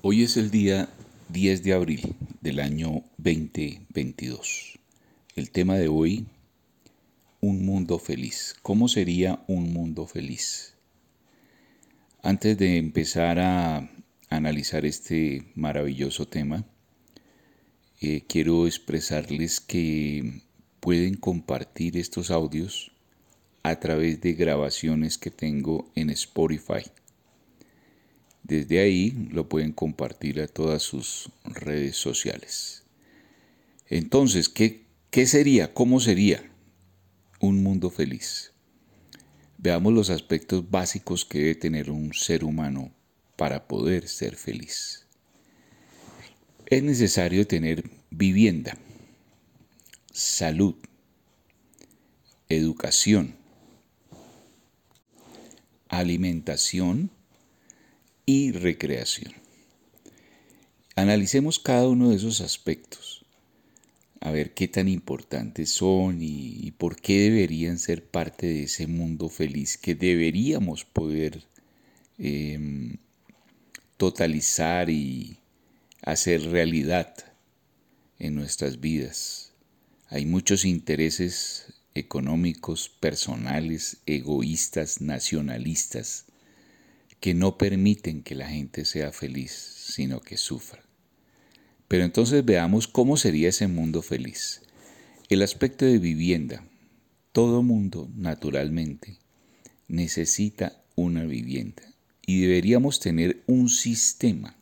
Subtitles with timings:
[0.00, 0.88] Hoy es el día
[1.30, 4.78] 10 de abril del año 2022.
[5.34, 6.28] El tema de hoy,
[7.40, 8.54] un mundo feliz.
[8.62, 10.74] ¿Cómo sería un mundo feliz?
[12.22, 13.90] Antes de empezar a
[14.30, 16.64] analizar este maravilloso tema,
[18.00, 20.42] eh, quiero expresarles que
[20.78, 22.92] pueden compartir estos audios
[23.64, 26.84] a través de grabaciones que tengo en Spotify
[28.48, 32.82] desde ahí lo pueden compartir a todas sus redes sociales.
[33.86, 35.74] Entonces, ¿qué, qué sería?
[35.74, 36.50] ¿Cómo sería
[37.40, 38.52] un mundo feliz?
[39.58, 42.90] Veamos los aspectos básicos que debe tener un ser humano
[43.36, 45.06] para poder ser feliz.
[46.66, 48.78] Es necesario tener vivienda,
[50.10, 50.74] salud,
[52.48, 53.36] educación,
[55.88, 57.10] alimentación
[58.28, 59.32] y recreación.
[60.94, 63.24] Analicemos cada uno de esos aspectos,
[64.20, 69.30] a ver qué tan importantes son y, por qué deberían ser parte de ese mundo
[69.30, 71.42] feliz que deberíamos poder
[72.18, 72.98] em,
[73.96, 75.38] totalizar y
[76.02, 77.14] hacer realidad
[78.18, 79.54] en nuestras vidas.
[80.10, 86.27] Hay muchos intereses económicos, personales, egoístas, nacionalistas,
[87.20, 90.82] que no permiten que la gente sea feliz, sino que sufra.
[91.88, 94.62] Pero entonces veamos cómo sería ese mundo feliz.
[95.28, 96.64] El aspecto de vivienda.
[97.32, 99.18] Todo mundo, naturalmente,
[99.86, 101.82] necesita una vivienda
[102.26, 104.56] y deberíamos tener un sistema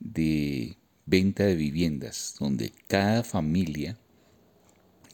[0.00, 3.96] de venta de viviendas donde cada familia,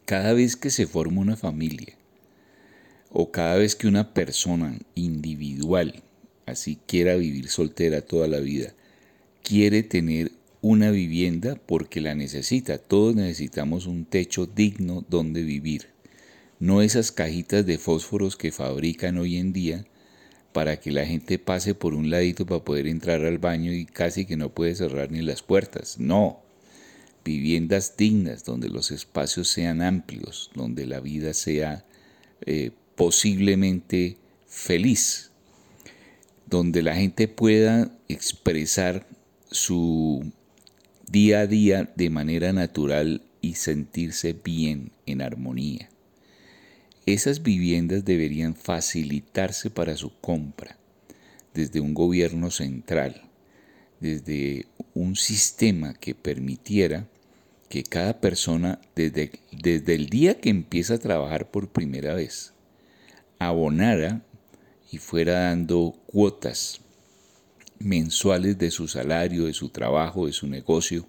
[0.04, 1.96] cada vez que se forma una familia
[3.10, 6.02] o cada vez que una persona individual
[6.46, 8.74] así quiera vivir soltera toda la vida,
[9.42, 10.32] quiere tener
[10.64, 12.78] una vivienda porque la necesita.
[12.78, 15.88] Todos necesitamos un techo digno donde vivir.
[16.58, 19.84] No esas cajitas de fósforos que fabrican hoy en día
[20.54, 24.24] para que la gente pase por un ladito para poder entrar al baño y casi
[24.24, 25.98] que no puede cerrar ni las puertas.
[25.98, 26.40] No.
[27.24, 31.84] Viviendas dignas donde los espacios sean amplios, donde la vida sea
[32.46, 34.16] eh, posiblemente
[34.46, 35.32] feliz
[36.54, 39.08] donde la gente pueda expresar
[39.50, 40.30] su
[41.10, 45.90] día a día de manera natural y sentirse bien en armonía.
[47.06, 50.78] Esas viviendas deberían facilitarse para su compra
[51.54, 53.22] desde un gobierno central,
[53.98, 57.08] desde un sistema que permitiera
[57.68, 62.52] que cada persona desde, desde el día que empieza a trabajar por primera vez
[63.40, 64.22] abonara
[64.94, 66.80] y fuera dando cuotas
[67.80, 71.04] mensuales de su salario, de su trabajo, de su negocio,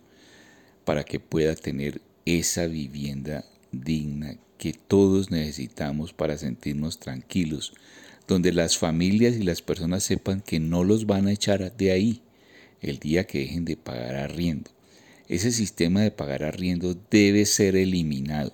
[0.85, 7.74] para que pueda tener esa vivienda digna que todos necesitamos para sentirnos tranquilos,
[8.28, 12.22] donde las familias y las personas sepan que no los van a echar de ahí
[12.81, 14.72] el día que dejen de pagar arriendo.
[15.28, 18.51] Ese sistema de pagar arriendo debe ser eliminado.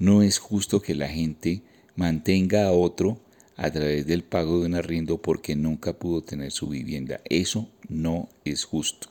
[0.00, 1.62] No es justo que la gente
[1.94, 3.20] mantenga a otro
[3.58, 7.20] a través del pago de un arriendo porque nunca pudo tener su vivienda.
[7.24, 9.08] Eso no es justo.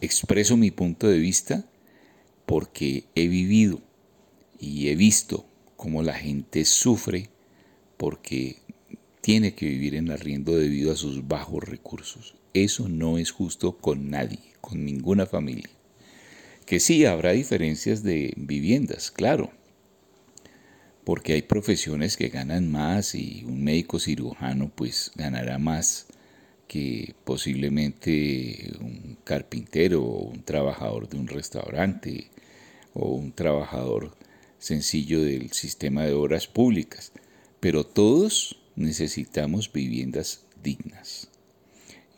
[0.00, 1.66] Expreso mi punto de vista
[2.46, 3.82] porque he vivido
[4.58, 5.44] y he visto
[5.76, 7.28] cómo la gente sufre
[7.98, 8.56] porque
[9.20, 12.34] tiene que vivir en arriendo debido a sus bajos recursos.
[12.54, 15.68] Eso no es justo con nadie, con ninguna familia.
[16.64, 19.52] Que sí, habrá diferencias de viviendas, claro,
[21.10, 26.06] porque hay profesiones que ganan más y un médico cirujano pues ganará más
[26.68, 32.30] que posiblemente un carpintero o un trabajador de un restaurante
[32.94, 34.16] o un trabajador
[34.60, 37.10] sencillo del sistema de obras públicas.
[37.58, 41.26] Pero todos necesitamos viviendas dignas.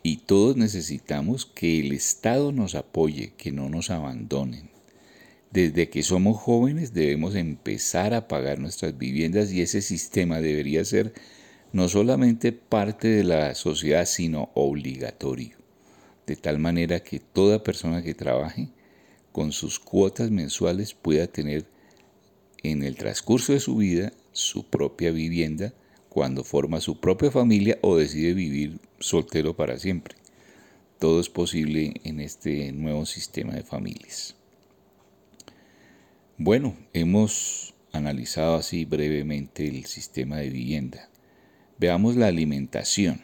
[0.03, 4.72] Y todos necesitamos que el Estado nos apoye, que no nos abandonen.
[5.53, 11.13] Desde que somos jóvenes debemos empezar a pagar nuestras viviendas y ese sistema debería ser
[11.71, 15.55] no solamente parte de la sociedad, sino obligatorio,
[16.25, 18.69] de tal manera que toda persona que trabaje
[19.31, 21.67] con sus cuotas mensuales pueda tener
[22.63, 25.71] en el transcurso de su vida su propia vivienda
[26.09, 30.15] cuando forma su propia familia o decide vivir soltero para siempre.
[30.97, 34.35] Todo es posible en este nuevo sistema de familias.
[36.39, 41.07] Bueno, hemos analizado así brevemente el sistema de vivienda.
[41.77, 43.21] Veamos la alimentación.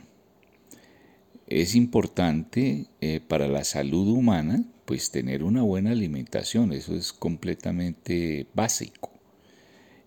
[1.47, 8.45] es importante eh, para la salud humana pues tener una buena alimentación, eso es completamente
[8.53, 9.09] básico.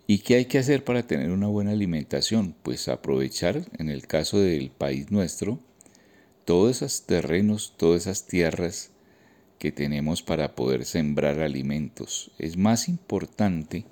[0.06, 2.54] ¿Y qué hay que hacer para tener una buena alimentación?
[2.62, 5.58] Pues aprovechar, en el caso del país nuestro,
[6.44, 8.91] todos esos terrenos, todas esas tierras
[9.62, 12.32] que tenemos para poder sembrar alimentos.
[12.36, 13.84] Es más importante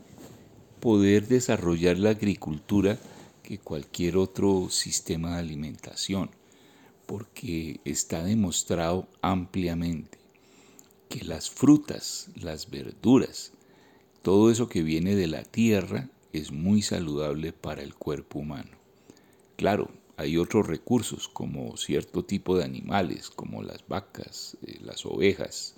[0.81, 2.99] poder desarrollar la agricultura
[3.45, 6.31] que cualquier otro sistema de alimentación,
[7.07, 10.19] porque está demostrado ampliamente
[11.09, 13.53] que las frutas, las verduras,
[14.23, 18.77] todo eso que viene de la tierra es muy saludable para el cuerpo humano.
[19.55, 25.77] Claro, hay otros recursos como cierto tipo de animales, como las vacas, eh, las ovejas,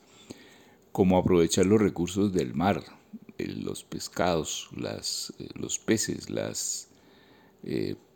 [0.91, 2.83] como aprovechar los recursos del mar,
[3.39, 6.89] eh, los pescados, las, eh, los peces, las,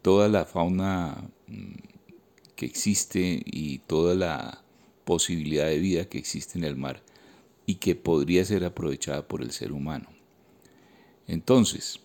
[0.03, 1.75] toda la fauna mm,
[2.57, 4.65] que existe y toda la
[5.05, 7.05] posibilidad de vida que existe en el mar
[7.67, 10.09] y que podría ser aprovechada por el ser humano.
[11.29, 12.01] Entonces,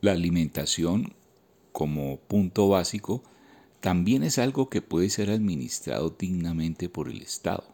[0.00, 1.12] la alimentación
[1.72, 3.22] como punto básico,
[3.80, 7.64] también es algo que puede ser administrado dignamente por el Estado.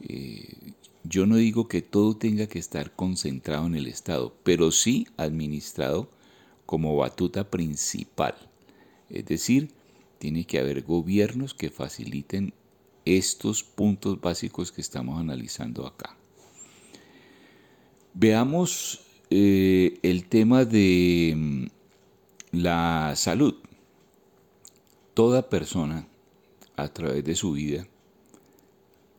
[0.00, 5.06] Eh, yo no digo que todo tenga que estar concentrado en el Estado, pero sí
[5.16, 6.10] administrado
[6.66, 8.34] como batuta principal.
[9.08, 9.70] Es decir,
[10.18, 12.52] tiene que haber gobiernos que faciliten
[13.04, 16.16] estos puntos básicos que estamos analizando acá.
[18.12, 19.00] Veamos
[19.30, 21.66] eh, el tema de mm,
[22.52, 23.54] la salud.
[25.14, 26.06] Toda persona
[26.76, 27.86] a través de su vida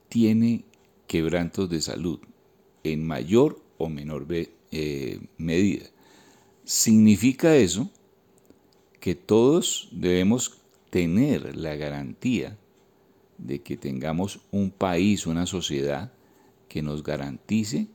[0.10, 0.66] tiene
[1.08, 2.20] quebrantos de salud
[2.84, 4.28] en mayor o menor
[4.72, 5.86] eh, medida.
[6.64, 7.90] Significa eso
[9.00, 12.58] que todos debemos tener la garantía
[13.38, 16.12] de que tengamos un país, una sociedad
[16.68, 17.88] que nos garantice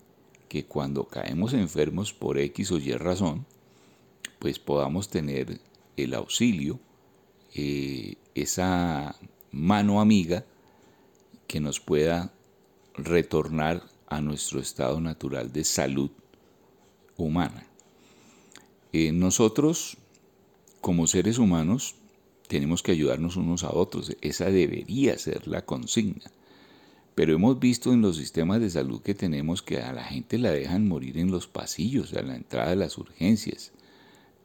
[0.49, 3.47] que cuando caemos enfermos por X o Y razón,
[4.39, 5.61] pues podamos tener
[5.97, 6.79] el auxilio,
[7.55, 9.17] eh, esa
[9.51, 10.45] mano amiga
[11.47, 12.33] que nos pueda
[12.95, 16.11] retornar a nuestro estado natural de salud
[17.17, 17.67] humana.
[18.93, 19.97] Eh, nosotros,
[20.81, 21.95] como seres humanos,
[22.49, 24.17] tenemos que ayudarnos unos a otros.
[24.21, 26.31] Esa debería ser la consigna.
[27.15, 30.51] Pero hemos visto en los sistemas de salud que tenemos que a la gente la
[30.51, 33.73] dejan morir en los pasillos, a la entrada de las urgencias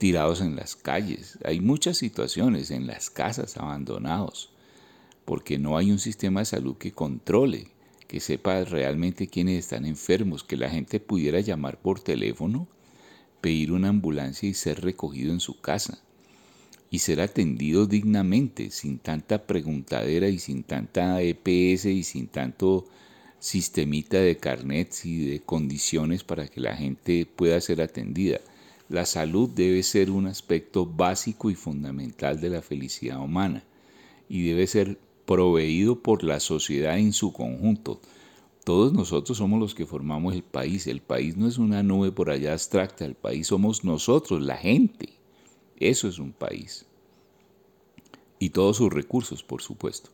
[0.01, 1.38] tirados en las calles.
[1.44, 4.50] Hay muchas situaciones en las casas abandonados,
[5.25, 7.68] porque no hay un sistema de salud que controle,
[8.07, 12.68] que sepa realmente quiénes están enfermos, que la gente pudiera llamar por teléfono,
[13.42, 16.00] pedir una ambulancia y ser recogido en su casa
[16.89, 22.88] y ser atendido dignamente, sin tanta preguntadera y sin tanta EPS y sin tanto
[23.38, 28.39] sistemita de carnets y de condiciones para que la gente pueda ser atendida.
[28.91, 33.63] La salud debe ser un aspecto básico y fundamental de la felicidad humana
[34.27, 38.01] y debe ser proveído por la sociedad en su conjunto.
[38.65, 40.88] Todos nosotros somos los que formamos el país.
[40.88, 45.13] El país no es una nube por allá abstracta, el país somos nosotros, la gente.
[45.79, 46.85] Eso es un país.
[48.39, 50.09] Y todos sus recursos, por supuesto.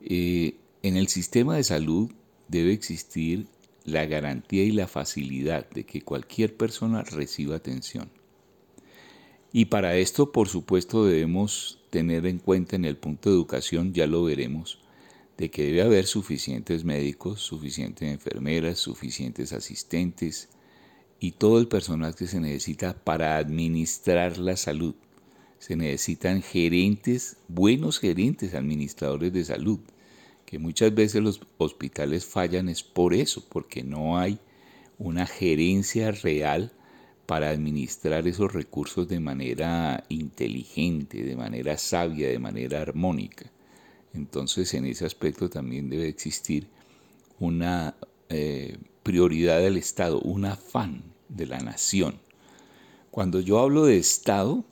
[0.00, 2.10] Eh, en el sistema de salud
[2.48, 3.48] debe existir
[3.84, 8.10] la garantía y la facilidad de que cualquier persona reciba atención.
[9.52, 14.06] Y para esto, por supuesto, debemos tener en cuenta en el punto de educación, ya
[14.06, 14.78] lo veremos,
[15.36, 20.48] de que debe haber suficientes médicos, suficientes enfermeras, suficientes asistentes
[21.20, 24.94] y todo el personal que se necesita para administrar la salud.
[25.58, 29.80] Se necesitan gerentes, buenos gerentes, administradores de salud
[30.52, 34.38] que muchas veces los hospitales fallan es por eso, porque no hay
[34.98, 36.72] una gerencia real
[37.24, 43.50] para administrar esos recursos de manera inteligente, de manera sabia, de manera armónica.
[44.12, 46.68] Entonces en ese aspecto también debe existir
[47.40, 47.96] una
[48.28, 52.20] eh, prioridad del Estado, un afán de la nación.
[53.10, 54.66] Cuando yo hablo de Estado,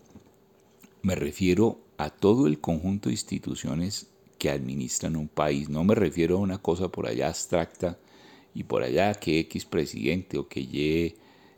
[1.01, 4.10] me refiero a todo el conjunto de instituciones
[4.41, 5.69] que administran un país.
[5.69, 7.99] No me refiero a una cosa por allá abstracta
[8.55, 11.15] y por allá que X presidente o que Y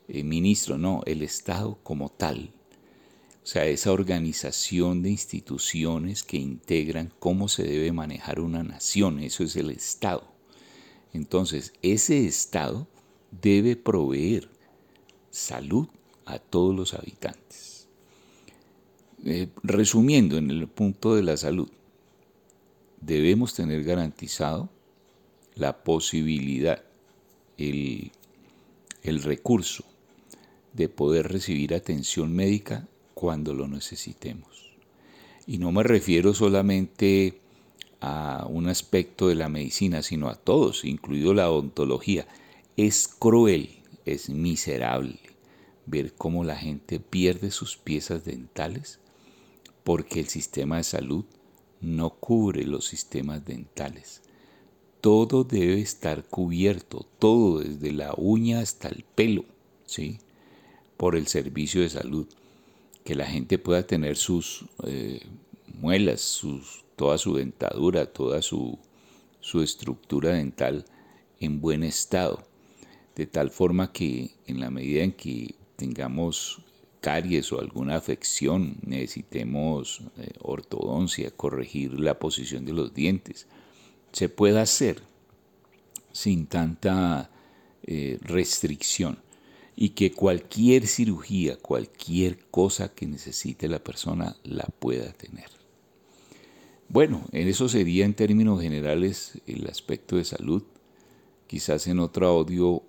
[0.08, 2.50] eh, ministro, no, el Estado como tal.
[3.44, 9.44] O sea, esa organización de instituciones que integran cómo se debe manejar una nación, eso
[9.44, 10.24] es el Estado.
[11.12, 12.88] Entonces, ese Estado
[13.30, 14.48] debe proveer
[15.30, 15.86] salud
[16.24, 17.86] a todos los habitantes.
[19.24, 21.68] Eh, resumiendo en el punto de la salud,
[23.02, 24.70] debemos tener garantizado
[25.54, 26.82] la posibilidad,
[27.58, 28.12] el,
[29.02, 29.84] el recurso
[30.72, 34.72] de poder recibir atención médica cuando lo necesitemos.
[35.46, 37.40] Y no me refiero solamente
[38.00, 42.26] a un aspecto de la medicina, sino a todos, incluido la odontología.
[42.76, 45.18] Es cruel, es miserable
[45.86, 49.00] ver cómo la gente pierde sus piezas dentales
[49.84, 51.24] porque el sistema de salud
[51.82, 54.22] no cubre los sistemas dentales.
[55.00, 59.44] Todo debe estar cubierto, todo desde la uña hasta el pelo,
[59.84, 60.18] ¿sí?
[60.96, 62.26] Por el servicio de salud.
[63.04, 65.20] Que la gente pueda tener sus eh,
[65.66, 68.78] muelas, sus, toda su dentadura, toda su,
[69.40, 70.84] su estructura dental
[71.40, 72.44] en buen estado.
[73.16, 76.62] De tal forma que en la medida en que tengamos
[77.02, 83.46] caries o alguna afección, necesitemos eh, ortodoncia, corregir la posición de los dientes,
[84.12, 85.02] se puede hacer
[86.12, 87.30] sin tanta
[87.82, 89.18] eh, restricción
[89.74, 95.50] y que cualquier cirugía, cualquier cosa que necesite la persona la pueda tener.
[96.88, 100.62] Bueno, en eso sería en términos generales el aspecto de salud.
[101.46, 102.82] Quizás en otro audio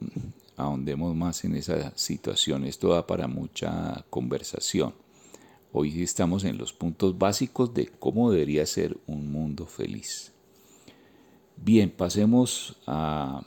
[0.57, 2.65] ahondemos más en esa situación.
[2.65, 4.93] Esto da para mucha conversación.
[5.71, 10.31] Hoy estamos en los puntos básicos de cómo debería ser un mundo feliz.
[11.57, 13.43] Bien, pasemos a,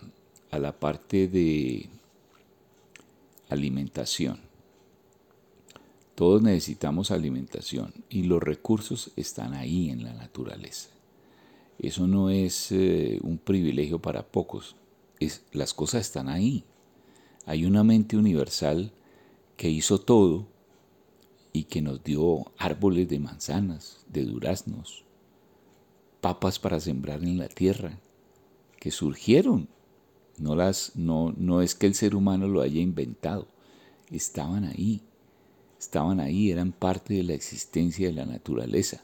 [0.50, 1.88] la parte de
[3.48, 4.40] alimentación.
[6.14, 10.88] Todos necesitamos alimentación y los recursos están ahí en la naturaleza.
[11.78, 14.76] Eso no es eh, un privilegio para pocos,
[15.52, 16.64] las cosas están ahí.
[17.46, 18.92] Hay una mente universal
[19.56, 20.46] que hizo todo
[21.52, 25.04] y que nos dio árboles de manzanas, de duraznos,
[26.20, 27.98] papas para sembrar en la tierra,
[28.78, 29.68] que surgieron.
[30.38, 33.46] No, las, no, no es que el ser humano lo haya inventado,
[34.10, 35.00] estaban ahí,
[35.78, 39.02] estaban ahí, eran parte de la existencia de la naturaleza,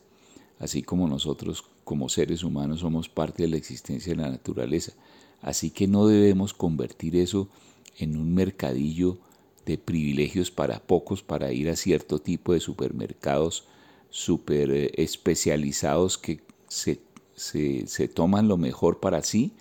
[0.59, 4.93] así como nosotros como seres humanos somos parte de la existencia de la naturaleza.
[5.41, 9.19] Así que no debemos convertir eso en un mercadillo
[9.65, 13.67] de privilegios para pocos para ir a cierto tipo de supermercados
[14.11, 17.01] super eh, especializados que se,
[17.35, 19.53] se, toman lo mejor para sí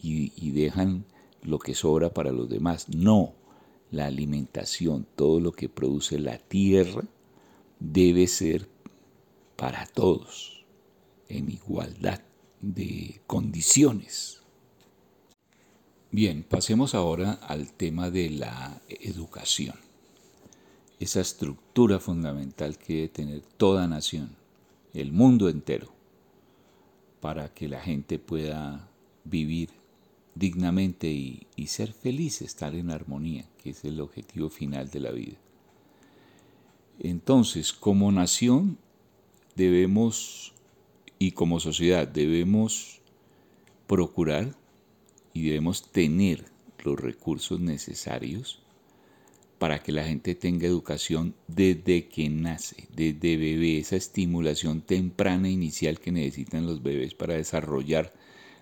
[0.00, 1.04] y, y dejan
[1.42, 2.88] lo que sobra para los demás.
[2.88, 3.34] No,
[3.90, 7.04] la alimentación, todo lo que produce la tierra,
[7.80, 8.68] debe ser
[9.56, 10.64] para todos,
[11.28, 12.20] en igualdad
[12.60, 14.43] de condiciones.
[16.16, 19.74] Bien, pasemos ahora al tema de la educación,
[21.00, 24.36] esa estructura fundamental que debe tener toda nación,
[24.92, 25.88] el mundo entero,
[27.20, 28.88] para que la gente pueda
[29.24, 29.70] vivir
[30.36, 35.38] dignamente y, ser feliz, estar en armonía, que es el objetivo final de la vida.
[37.00, 38.78] Entonces, como nación
[39.56, 40.52] debemos
[41.18, 43.00] y como sociedad debemos
[43.88, 44.54] procurar
[45.34, 46.46] y debemos tener
[46.82, 48.60] los recursos necesarios
[49.58, 56.00] para que la gente tenga educación desde que nace, desde bebé, esa estimulación temprana inicial
[56.00, 58.12] que necesitan los bebés para desarrollar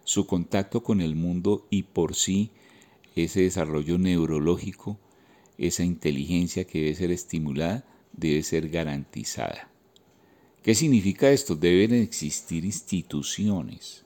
[0.05, 2.50] su contacto con el mundo y por sí
[3.14, 4.99] ese desarrollo neurológico,
[5.59, 9.71] esa inteligencia que debe ser estimulada, debe ser garantizada.
[10.62, 11.57] ¿Qué significa esto?
[11.57, 14.05] Deben existir instituciones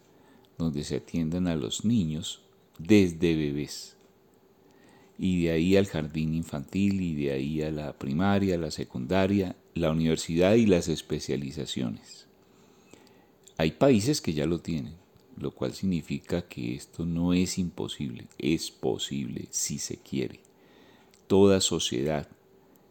[0.59, 2.46] donde se atiendan a los niños
[2.79, 3.97] desde bebés.
[5.19, 9.91] Y de ahí al jardín infantil, y de ahí a la primaria, la secundaria, la
[9.91, 12.27] universidad y las especializaciones.
[13.57, 15.07] Hay países que ya lo tienen
[15.37, 20.41] lo cual significa que esto no es imposible, es posible si se quiere.
[21.27, 22.29] Toda sociedad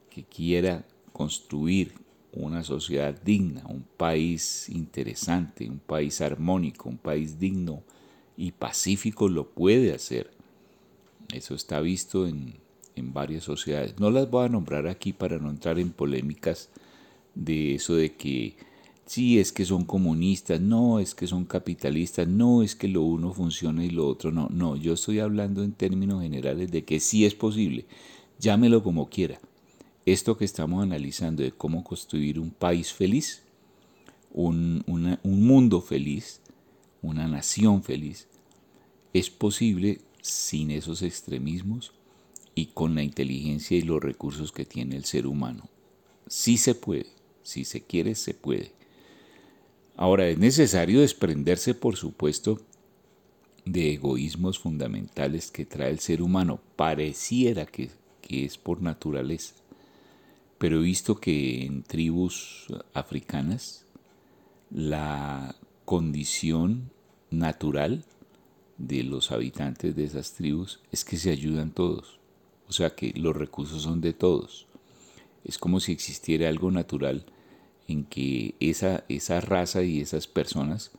[0.10, 1.94] que quiera construir
[2.32, 7.84] una sociedad digna, un país interesante, un país armónico, un país digno
[8.38, 10.32] y pacífico lo puede hacer.
[11.34, 12.56] Eso está visto en,
[12.96, 14.00] en varias sociedades.
[14.00, 16.70] No las voy a nombrar aquí para no entrar en polémicas
[17.34, 18.56] de eso de que
[19.06, 23.34] sí es que son comunistas, no es que son capitalistas, no es que lo uno
[23.34, 27.26] funcione y lo otro no, no, yo estoy hablando en términos generales de que sí
[27.26, 27.86] es posible,
[28.40, 29.40] llámelo como quiera.
[30.06, 33.42] Esto que estamos analizando de cómo construir un país feliz,
[34.32, 36.42] un, un mundo feliz,
[37.06, 38.28] una nación feliz,
[39.14, 41.94] es posible sin esos extremismos
[42.56, 45.70] y con la inteligencia y los recursos que tiene el ser humano.
[46.28, 47.08] Sí se puede,
[47.44, 48.74] si se quiere, se puede.
[49.96, 52.60] Ahora, es necesario desprenderse, por supuesto,
[53.66, 56.60] de egoísmos fundamentales que trae el ser humano.
[56.76, 57.90] Pareciera que,
[58.22, 59.54] que es por naturaleza.
[60.58, 63.86] Pero he visto que en tribus africanas
[64.70, 66.92] la condición
[67.40, 68.04] natural
[68.78, 72.20] de los habitantes de esas tribus es que se ayudan todos.
[72.68, 74.68] O sea que los recursos son de todos.
[75.44, 77.26] Es como si existiera algo natural
[77.88, 80.92] en que esa, esa raza y esas personas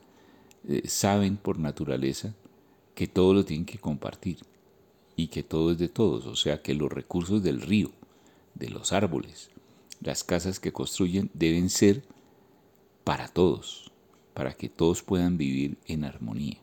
[0.67, 2.33] eh, saben por naturaleza
[2.95, 4.39] que todo lo tienen que compartir
[5.15, 7.91] y que todo es de todos, o sea que los recursos del río,
[8.55, 9.49] de los árboles,
[10.01, 12.03] las casas que construyen deben ser
[13.03, 13.86] para todos,
[14.37, 16.59] para que todos puedan vivir en armonía.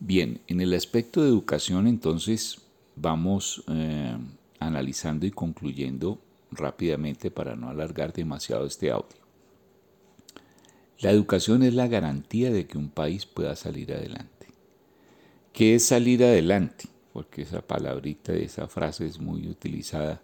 [0.00, 2.60] Bien, en el aspecto de educación entonces
[2.96, 4.16] vamos eh,
[4.58, 9.20] analizando y concluyendo rápidamente para no alargar demasiado este audio.
[10.98, 14.48] La educación es la garantía de que un país pueda salir adelante.
[15.52, 16.86] ¿Qué es salir adelante?
[17.12, 20.20] Porque esa palabrita, esa frase es muy utilizada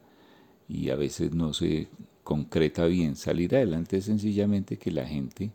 [0.69, 1.87] y a veces no se
[2.25, 3.15] concreta bien.
[3.15, 5.53] Salir adelante es sencillamente que la gente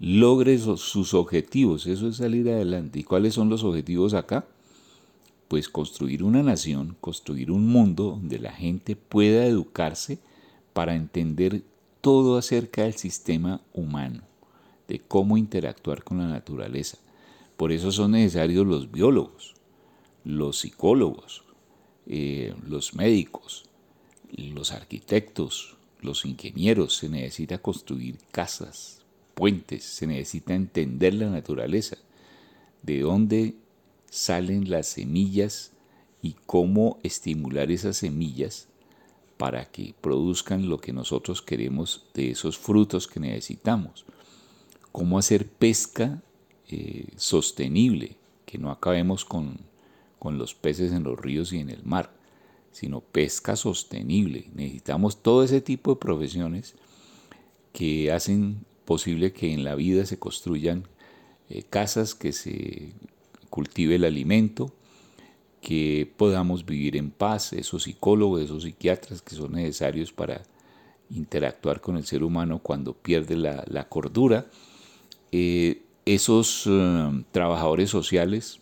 [0.00, 1.86] logre sus objetivos.
[1.86, 2.98] Eso es salir adelante.
[2.98, 4.46] ¿Y cuáles son los objetivos acá?
[5.46, 10.18] Pues construir una nación, construir un mundo donde la gente pueda educarse
[10.72, 11.62] para entender
[12.00, 14.22] todo acerca del sistema humano,
[14.88, 16.98] de cómo interactuar con la naturaleza,
[17.60, 19.54] por eso son necesarios los biólogos,
[20.24, 21.44] los psicólogos,
[22.06, 23.66] eh, los médicos,
[24.32, 26.96] los arquitectos, los ingenieros.
[26.96, 28.99] Se necesita construir casas,
[29.40, 31.96] puentes, se necesita entender la naturaleza,
[32.82, 33.54] de dónde
[34.10, 35.72] salen las semillas
[36.20, 38.68] y cómo estimular esas semillas
[39.38, 44.04] para que produzcan lo que nosotros queremos de esos frutos que necesitamos.
[44.92, 46.22] Cómo hacer pesca
[46.68, 49.56] eh, sostenible, que no acabemos con,
[50.18, 52.12] con los peces en los ríos y en el mar,
[52.72, 54.50] sino pesca sostenible.
[54.54, 56.74] Necesitamos todo ese tipo de profesiones
[57.72, 60.82] que hacen posible que en la vida se construyan
[61.48, 62.92] eh, casas, que se
[63.48, 64.74] cultive el alimento,
[65.60, 70.42] que podamos vivir en paz, esos psicólogos, esos psiquiatras que son necesarios para
[71.08, 74.50] interactuar con el ser humano cuando pierde la, cordura.
[75.30, 78.58] Eh, esos eh, trabajadores sociales,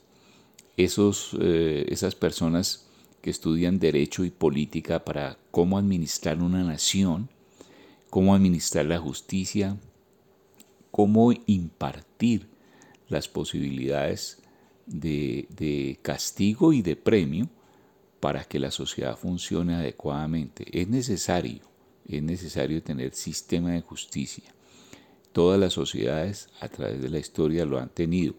[0.76, 2.86] esos, esas personas
[3.22, 7.30] que estudian derecho y política para cómo administrar una nación,
[8.10, 9.78] cómo administrar la justicia,
[10.98, 12.48] cómo impartir
[13.08, 14.42] las posibilidades
[14.86, 17.48] de, de castigo y de premio
[18.18, 20.66] para que la sociedad funcione adecuadamente.
[20.72, 21.62] Es necesario,
[22.08, 24.52] es necesario tener sistema de justicia
[25.32, 28.34] Todas las sociedades a través de la historia lo han tenido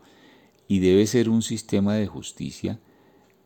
[0.67, 2.77] y debe ser un sistema de justicia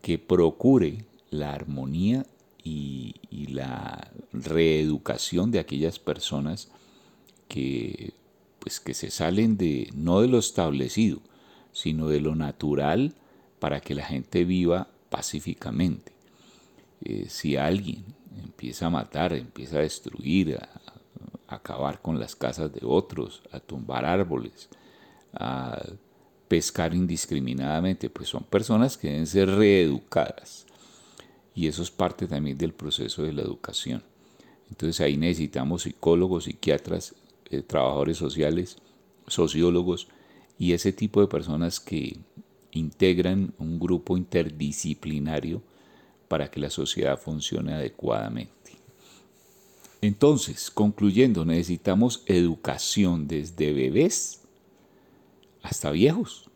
[0.02, 2.26] que procure la armonía
[2.64, 3.14] y,
[3.50, 6.70] la reeducación de aquellas personas
[7.48, 8.14] que,
[8.64, 11.20] pues, que se salen de, no de lo establecido,
[11.74, 13.14] sino de lo natural
[13.60, 16.14] para que la gente viva pacíficamente.
[17.04, 18.06] Eh, si alguien
[18.42, 20.70] empieza a matar, empieza a destruir, a,
[21.54, 24.70] acabar con las casas de otros, a tumbar árboles,
[25.34, 25.84] a
[26.48, 30.66] pescar indiscriminadamente, pues son personas que deben ser reeducadas.
[31.54, 34.02] Y eso es parte también del proceso de la educación.
[34.70, 37.14] Entonces ahí necesitamos psicólogos, psiquiatras,
[37.54, 38.78] eh, trabajadores sociales,
[39.28, 40.08] sociólogos
[40.58, 42.20] y ese tipo de personas que
[42.72, 45.62] integran un grupo interdisciplinario
[46.28, 48.72] para que la sociedad funcione adecuadamente.
[50.02, 54.42] Entonces, concluyendo, necesitamos educación desde bebés
[55.62, 56.50] hasta viejos,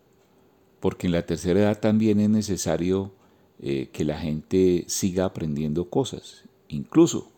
[0.79, 3.13] porque en la tercera edad también es necesario
[3.59, 6.43] eh, que la gente siga aprendiendo cosas.
[6.67, 7.31] Incluso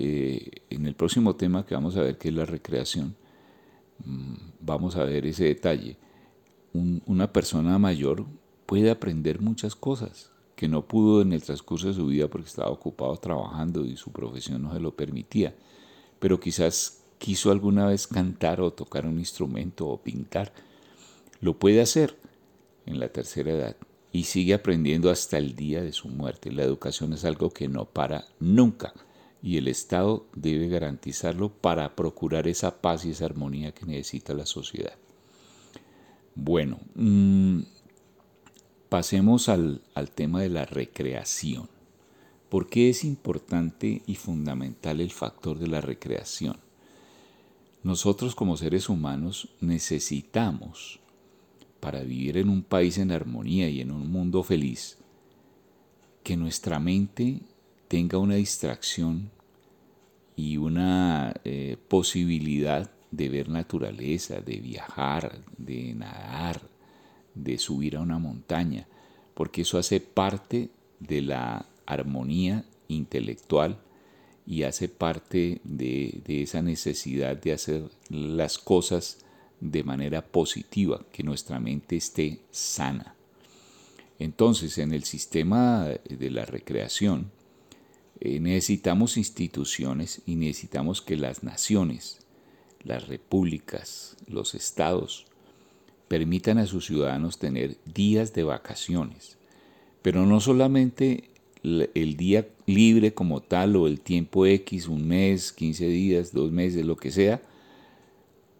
[0.00, 3.16] eh, en el próximo tema que vamos a ver, que es la recreación,
[4.04, 5.96] mm, vamos a ver ese detalle.
[6.72, 8.24] una persona mayor
[8.66, 12.70] puede aprender muchas cosas que no pudo en el transcurso de su vida porque estaba
[12.70, 15.56] ocupado trabajando y su profesión no se lo permitía,
[16.20, 20.52] pero quizás quiso alguna vez cantar o tocar un instrumento o pintar.
[21.40, 22.16] Lo puede hacer
[22.86, 23.76] en la tercera edad
[24.12, 26.52] y sigue aprendiendo hasta el día de su muerte.
[26.52, 28.94] La educación es algo que no para nunca
[29.42, 34.46] y el Estado debe garantizarlo para procurar esa paz y esa armonía que necesita la
[34.46, 34.94] sociedad.
[36.34, 37.60] Bueno, mm,
[38.88, 39.82] Pasemos al,
[40.14, 41.68] tema de la recreación.
[42.48, 46.56] ¿Por qué es importante y fundamental el factor de la recreación?
[47.84, 51.00] nosotros como seres humanos necesitamos,
[51.80, 54.98] para vivir en un país en armonía y en un mundo feliz,
[56.22, 57.40] que nuestra mente
[57.88, 59.30] tenga una distracción
[60.36, 66.60] y una eh, posibilidad de ver naturaleza, de viajar, de nadar,
[67.34, 68.86] de subir a una montaña,
[69.34, 70.68] porque eso hace parte
[71.00, 73.78] de la armonía intelectual
[74.46, 79.18] y hace parte de, de, esa necesidad de hacer las cosas
[79.60, 83.14] de manera positiva, que nuestra mente esté sana.
[84.18, 87.30] Entonces, en el sistema de la recreación,
[88.20, 92.18] eh, necesitamos instituciones y necesitamos que las naciones,
[92.82, 95.26] las repúblicas, los estados,
[96.08, 99.36] permitan a sus ciudadanos tener días de vacaciones,
[100.02, 101.30] pero no solamente
[101.62, 106.84] el día libre como tal o el tiempo X, un mes, 15 días, dos meses,
[106.84, 107.42] lo que sea,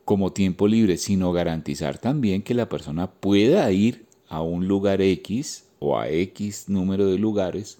[0.04, 5.64] como tiempo libre, sino garantizar también que la persona pueda ir a un lugar X
[5.78, 7.78] o a X número de lugares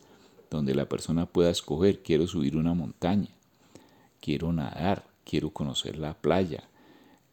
[0.50, 3.28] donde la persona pueda escoger, quiero subir una montaña,
[4.20, 6.68] quiero nadar, quiero conocer la playa,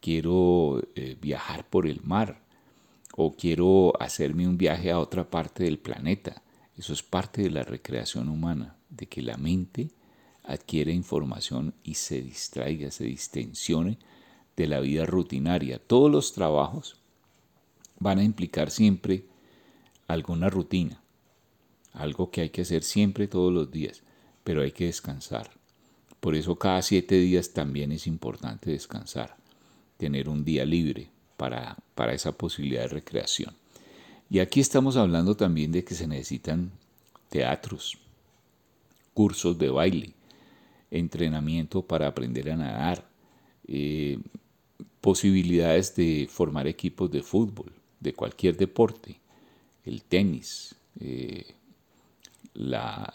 [0.00, 2.40] quiero eh, viajar por el mar
[3.16, 6.42] o quiero hacerme un viaje a otra parte del planeta.
[6.76, 9.90] Eso es parte de la recreación humana, de que la mente
[10.44, 13.98] adquiere información y se distraiga, se distensione
[14.56, 15.78] de la vida rutinaria.
[15.78, 17.00] Todos los trabajos
[17.98, 19.24] van a implicar siempre
[20.06, 21.00] alguna rutina
[21.96, 24.02] algo que hay que hacer siempre todos los días,
[24.44, 25.50] pero hay que descansar.
[26.20, 29.36] Por eso cada siete días también es importante descansar,
[29.96, 33.54] tener un día libre para, para esa posibilidad de recreación.
[34.28, 36.70] Y aquí estamos hablando también de que se necesitan
[37.28, 37.98] teatros,
[39.14, 40.12] cursos de baile,
[40.90, 43.04] entrenamiento para aprender a nadar,
[43.66, 44.18] eh,
[45.00, 49.20] posibilidades de formar equipos de fútbol, de cualquier deporte,
[49.84, 51.55] el tenis, eh,
[52.56, 53.12] la,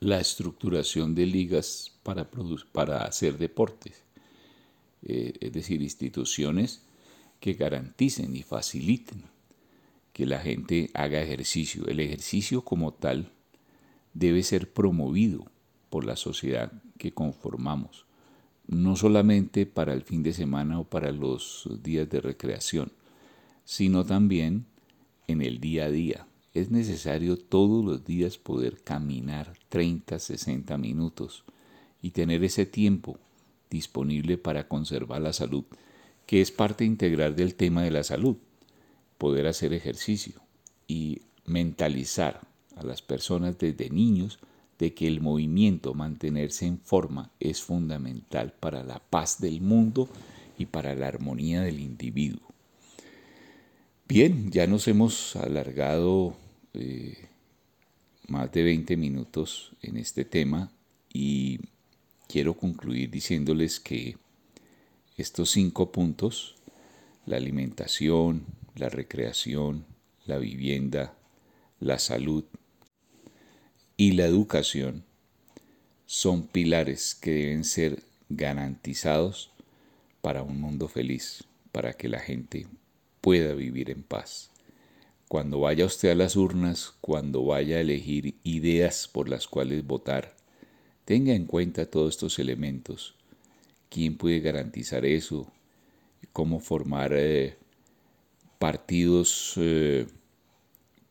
[0.00, 2.28] la estructuración de ligas para,
[2.72, 4.02] para hacer deportes,
[5.02, 6.82] eh, es decir, instituciones
[7.38, 9.22] que garanticen y faciliten
[10.12, 11.86] que la gente haga ejercicio.
[11.86, 13.30] El ejercicio como tal
[14.12, 15.46] debe ser promovido
[15.88, 18.04] por la sociedad que conformamos,
[18.66, 22.92] no solamente para el fin de semana o para los días de recreación,
[23.64, 24.66] sino también
[25.28, 31.44] en el día a día es necesario todos los días poder caminar 30, 60 minutos
[32.02, 33.18] y tener ese tiempo
[33.70, 35.64] disponible para conservar la salud,
[36.26, 38.36] que es parte integral del tema de la salud,
[39.16, 40.40] poder hacer ejercicio
[40.88, 42.40] y mentalizar
[42.76, 44.38] a las personas desde niños
[44.78, 50.08] de que el movimiento, mantenerse en forma, es fundamental para la paz del mundo
[50.58, 52.49] y para la armonía del individuo.
[54.10, 56.36] Bien, ya nos hemos alargado
[56.74, 57.28] eh,
[58.26, 60.72] más de 20 minutos en este tema
[61.12, 61.60] y
[62.26, 64.16] quiero concluir diciéndoles que
[65.16, 66.56] estos cinco puntos,
[67.24, 69.86] la alimentación, la recreación,
[70.26, 71.14] la vivienda,
[71.78, 72.42] la salud
[73.96, 75.04] y la educación,
[76.06, 79.52] son pilares que deben ser garantizados
[80.20, 82.66] para un mundo feliz, para que la gente
[83.20, 84.50] pueda vivir en paz.
[85.28, 90.34] Cuando vaya usted a las urnas, cuando vaya a elegir ideas por las cuales votar,
[91.04, 93.14] tenga en cuenta todos estos elementos.
[93.88, 95.52] ¿Quién puede garantizar eso?
[96.32, 97.56] ¿Cómo formar eh,
[98.58, 100.06] partidos eh,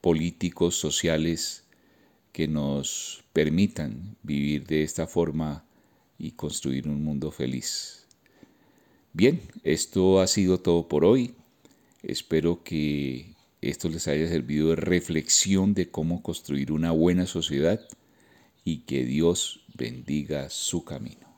[0.02, 1.64] políticos, sociales
[2.32, 5.64] que nos permitan vivir de esta forma
[6.18, 8.06] y construir un mundo feliz?
[9.14, 11.34] Bien, esto ha sido todo por hoy.
[12.04, 17.82] Espero que esto les haya servido de reflexión de cómo construir una buena sociedad
[18.64, 21.29] y que Dios bendiga su camino.